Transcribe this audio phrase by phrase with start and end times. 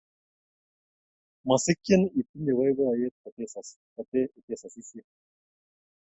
[1.47, 3.15] Masikchin itinye boiboiyet
[3.95, 5.07] kote tisosisiei